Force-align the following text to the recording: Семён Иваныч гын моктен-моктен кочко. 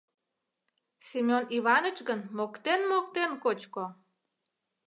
Семён 1.09 1.43
Иваныч 1.57 1.97
гын 2.07 2.19
моктен-моктен 2.37 3.31
кочко. 3.43 3.85